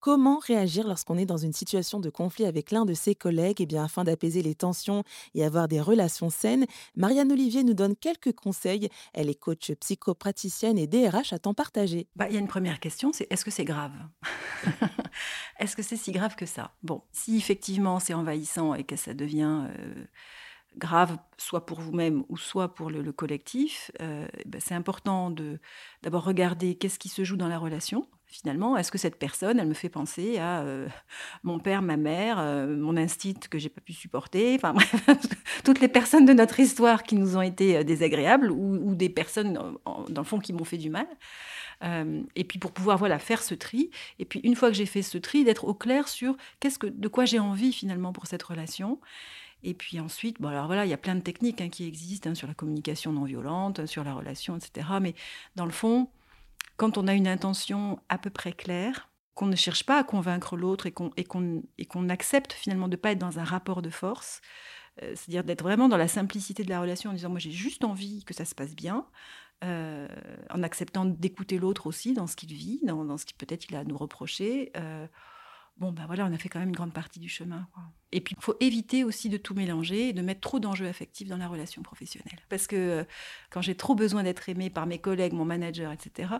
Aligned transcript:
Comment 0.00 0.38
réagir 0.38 0.86
lorsqu'on 0.86 1.18
est 1.18 1.26
dans 1.26 1.36
une 1.36 1.52
situation 1.52 2.00
de 2.00 2.08
conflit 2.08 2.46
avec 2.46 2.70
l'un 2.70 2.86
de 2.86 2.94
ses 2.94 3.14
collègues? 3.14 3.60
Et 3.60 3.64
eh 3.64 3.66
bien, 3.66 3.84
afin 3.84 4.02
d'apaiser 4.02 4.40
les 4.40 4.54
tensions 4.54 5.04
et 5.34 5.44
avoir 5.44 5.68
des 5.68 5.78
relations 5.78 6.30
saines, 6.30 6.64
Marianne 6.96 7.30
Olivier 7.30 7.64
nous 7.64 7.74
donne 7.74 7.94
quelques 7.94 8.32
conseils. 8.32 8.88
Elle 9.12 9.28
est 9.28 9.34
coach 9.34 9.72
psychopraticienne 9.72 10.78
et 10.78 10.86
DRH 10.86 11.34
à 11.34 11.38
temps 11.38 11.52
partagé. 11.52 12.08
Bah, 12.16 12.28
il 12.30 12.34
y 12.34 12.38
a 12.38 12.40
une 12.40 12.48
première 12.48 12.80
question, 12.80 13.12
c'est 13.12 13.26
est-ce 13.30 13.44
que 13.44 13.50
c'est 13.50 13.66
grave? 13.66 13.92
Est-ce 15.58 15.76
que 15.76 15.82
c'est 15.82 15.96
si 15.96 16.12
grave 16.12 16.34
que 16.34 16.46
ça? 16.46 16.72
Bon, 16.82 17.02
si 17.12 17.36
effectivement 17.36 18.00
c'est 18.00 18.14
envahissant 18.14 18.72
et 18.72 18.84
que 18.84 18.96
ça 18.96 19.12
devient 19.12 19.66
euh, 19.68 20.04
grave, 20.78 21.18
soit 21.36 21.66
pour 21.66 21.80
vous-même 21.80 22.24
ou 22.30 22.38
soit 22.38 22.74
pour 22.74 22.88
le, 22.88 23.12
collectif, 23.12 23.90
euh, 24.00 24.26
bah, 24.46 24.58
c'est 24.60 24.74
important 24.74 25.30
de 25.30 25.60
d'abord 26.02 26.24
regarder 26.24 26.74
qu'est-ce 26.76 26.98
qui 26.98 27.10
se 27.10 27.22
joue 27.22 27.36
dans 27.36 27.48
la 27.48 27.58
relation 27.58 28.06
finalement, 28.30 28.76
est-ce 28.76 28.92
que 28.92 28.98
cette 28.98 29.16
personne, 29.16 29.58
elle 29.58 29.66
me 29.66 29.74
fait 29.74 29.88
penser 29.88 30.38
à 30.38 30.60
euh, 30.60 30.88
mon 31.42 31.58
père, 31.58 31.82
ma 31.82 31.96
mère, 31.96 32.38
euh, 32.38 32.76
mon 32.76 32.96
instinct 32.96 33.48
que 33.50 33.58
j'ai 33.58 33.68
pas 33.68 33.80
pu 33.80 33.92
supporter, 33.92 34.54
enfin 34.54 34.72
bref, 34.74 34.94
toutes 35.64 35.80
les 35.80 35.88
personnes 35.88 36.26
de 36.26 36.32
notre 36.32 36.60
histoire 36.60 37.02
qui 37.02 37.16
nous 37.16 37.36
ont 37.36 37.42
été 37.42 37.78
euh, 37.78 37.82
désagréables 37.82 38.50
ou, 38.50 38.94
des 38.94 39.08
personnes, 39.08 39.54
dans 39.84 40.20
le 40.20 40.24
fond, 40.24 40.38
qui 40.38 40.52
m'ont 40.52 40.64
fait 40.64 40.78
du 40.78 40.90
mal. 40.90 41.06
et 42.36 42.44
puis 42.44 42.58
pour 42.58 42.72
pouvoir 42.72 42.98
voilà 42.98 43.18
faire 43.18 43.42
ce 43.42 43.54
tri, 43.54 43.90
et 44.18 44.24
puis 44.24 44.40
une 44.40 44.54
fois 44.54 44.68
que 44.68 44.76
j'ai 44.76 44.86
fait 44.86 45.02
ce 45.02 45.18
tri, 45.18 45.44
d'être 45.44 45.64
au 45.64 45.74
clair 45.74 46.08
sur 46.08 46.36
qu'est-ce 46.60 46.78
que, 46.78 46.86
de 46.86 47.08
quoi 47.08 47.24
j'ai 47.24 47.38
envie 47.38 47.72
finalement 47.72 48.12
pour 48.12 48.26
cette 48.26 48.42
relation. 48.42 49.00
Et 49.62 49.74
puis 49.74 50.00
ensuite, 50.00 50.40
bon 50.40 50.48
alors 50.48 50.66
voilà, 50.66 50.86
il 50.86 50.88
y 50.88 50.94
a 50.94 50.98
plein 50.98 51.14
de 51.14 51.20
techniques 51.20 51.60
hein, 51.60 51.68
qui 51.68 51.86
existent 51.86 52.30
hein, 52.30 52.34
sur 52.34 52.48
la 52.48 52.54
communication 52.54 53.12
non 53.12 53.24
violente, 53.24 53.86
sur 53.86 54.04
la 54.04 54.14
relation, 54.14 54.56
etc. 54.56 54.86
Mais 55.00 55.14
dans 55.56 55.66
le 55.66 55.72
fond, 55.72 56.08
quand 56.80 56.96
on 56.96 57.06
a 57.08 57.12
une 57.12 57.28
intention 57.28 58.00
à 58.08 58.16
peu 58.16 58.30
près 58.30 58.52
claire, 58.52 59.10
qu'on 59.34 59.44
ne 59.44 59.54
cherche 59.54 59.84
pas 59.84 59.98
à 59.98 60.02
convaincre 60.02 60.56
l'autre 60.56 60.86
et 60.86 61.24
qu'on 61.24 62.08
accepte 62.08 62.54
finalement 62.54 62.88
de 62.88 62.92
ne 62.92 62.96
pas 62.96 63.12
être 63.12 63.18
dans 63.18 63.38
un 63.38 63.44
rapport 63.44 63.82
de 63.82 63.90
force, 63.90 64.40
euh, 65.02 65.12
c'est-à-dire 65.14 65.44
d'être 65.44 65.62
vraiment 65.62 65.90
dans 65.90 65.98
la 65.98 66.08
simplicité 66.08 66.64
de 66.64 66.70
la 66.70 66.80
relation 66.80 67.10
en 67.10 67.12
disant 67.12 67.28
moi 67.28 67.38
j'ai 67.38 67.50
juste 67.50 67.84
envie 67.84 68.24
que 68.24 68.32
ça 68.32 68.46
se 68.46 68.54
passe 68.54 68.74
bien, 68.74 69.04
euh, 69.62 70.08
en 70.48 70.62
acceptant 70.62 71.04
d'écouter 71.04 71.58
l'autre 71.58 71.86
aussi 71.86 72.14
dans 72.14 72.26
ce 72.26 72.34
qu'il 72.34 72.54
vit, 72.54 72.80
dans, 72.82 73.18
ce 73.18 73.26
qu'il 73.26 73.36
peut-être 73.36 73.68
il 73.68 73.76
a 73.76 73.80
à 73.80 73.84
nous 73.84 73.98
reprocher. 73.98 74.72
Euh, 74.78 75.06
bon, 75.80 75.92
ben 75.92 76.06
voilà, 76.06 76.26
on 76.26 76.32
a 76.32 76.38
fait 76.38 76.48
quand 76.48 76.60
même 76.60 76.68
une 76.68 76.76
grande 76.76 76.92
partie 76.92 77.18
du 77.18 77.28
chemin. 77.28 77.66
Et 78.12 78.20
puis, 78.20 78.36
il 78.38 78.42
faut 78.42 78.56
éviter 78.60 79.02
aussi 79.02 79.28
de 79.28 79.38
tout 79.38 79.54
mélanger 79.54 80.10
et 80.10 80.12
de 80.12 80.20
mettre 80.20 80.40
trop 80.40 80.60
d'enjeux 80.60 80.86
affectifs 80.86 81.28
dans 81.28 81.38
la 81.38 81.48
relation 81.48 81.82
professionnelle. 81.82 82.38
Parce 82.48 82.66
que 82.66 82.76
euh, 82.76 83.04
quand 83.50 83.62
j'ai 83.62 83.74
trop 83.74 83.94
besoin 83.94 84.22
d'être 84.22 84.48
aimé 84.48 84.68
par 84.68 84.86
mes 84.86 84.98
collègues, 84.98 85.32
mon 85.32 85.46
manager, 85.46 85.90
etc., 85.90 86.34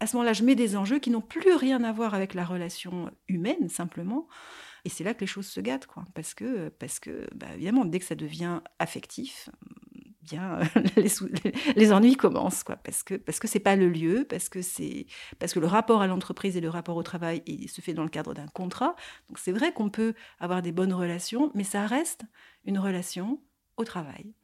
à 0.00 0.06
ce 0.06 0.16
moment-là, 0.16 0.32
je 0.32 0.44
mets 0.44 0.56
des 0.56 0.76
enjeux 0.76 0.98
qui 0.98 1.10
n'ont 1.10 1.20
plus 1.20 1.54
rien 1.54 1.84
à 1.84 1.92
voir 1.92 2.14
avec 2.14 2.34
la 2.34 2.44
relation 2.44 3.10
humaine, 3.28 3.68
simplement. 3.68 4.26
Et 4.84 4.88
c'est 4.88 5.04
là 5.04 5.14
que 5.14 5.20
les 5.20 5.26
choses 5.26 5.46
se 5.46 5.60
gâtent, 5.60 5.86
quoi. 5.86 6.04
Parce 6.14 6.34
que, 6.34 6.70
parce 6.70 6.98
que 6.98 7.28
bah, 7.34 7.48
évidemment, 7.54 7.84
dès 7.84 7.98
que 7.98 8.06
ça 8.06 8.14
devient 8.14 8.60
affectif, 8.78 9.50
bien 10.22 10.60
les, 11.76 11.92
ennuis 11.92 12.16
commencent 12.16 12.62
quoi 12.62 12.76
parce 12.76 13.02
que 13.02 13.14
parce 13.14 13.38
que 13.38 13.48
c'est 13.48 13.60
pas 13.60 13.76
le 13.76 13.88
lieu 13.88 14.26
parce 14.28 14.48
que 14.48 14.62
c'est 14.62 15.06
parce 15.38 15.52
que 15.54 15.60
le 15.60 15.66
rapport 15.66 16.02
à 16.02 16.06
l'entreprise 16.06 16.56
et 16.56 16.60
le 16.60 16.68
rapport 16.68 16.96
au 16.96 17.02
travail 17.02 17.42
se 17.68 17.80
fait 17.80 17.94
dans 17.94 18.04
le 18.04 18.08
cadre 18.08 18.34
d'un 18.34 18.46
contrat 18.48 18.96
donc 19.28 19.38
c'est 19.38 19.52
vrai 19.52 19.72
qu'on 19.72 19.90
peut 19.90 20.14
avoir 20.38 20.62
des 20.62 20.72
bonnes 20.72 20.92
relations 20.92 21.50
mais 21.54 21.64
ça 21.64 21.86
reste 21.86 22.22
une 22.64 22.78
relation 22.78 23.40
au 23.76 23.84
travail 23.84 24.34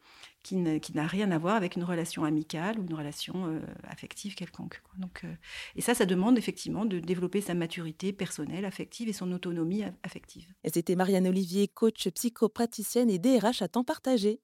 qui, 0.81 0.93
n'a 0.95 1.07
rien 1.07 1.33
à 1.33 1.39
voir 1.39 1.57
avec 1.57 1.75
une 1.75 1.83
relation 1.83 2.25
amicale 2.25 2.79
ou 2.79 2.85
une 2.85 2.95
relation 2.95 3.47
euh, 3.47 3.61
affective 3.83 4.37
quelconque. 4.37 4.81
Donc, 4.97 5.23
euh, 5.25 5.35
et 5.75 5.81
ça, 5.81 5.93
ça 5.93 6.07
demande 6.07 6.39
effectivement 6.39 6.85
de 6.85 7.01
développer 7.01 7.41
sa 7.41 7.55
maturité 7.55 8.13
personnelle, 8.13 8.65
affective 8.65 9.09
et 9.09 9.13
son 9.13 9.33
autonomie 9.33 9.83
affective. 10.05 10.53
C'était 10.73 10.95
Marianne 10.95 11.27
Olivier, 11.27 11.67
coach 11.67 12.09
psychopraticienne 12.11 13.11
et 13.11 13.19
DRH 13.19 13.61
à 13.61 13.69
temps 13.69 13.83
partagé. 13.83 14.41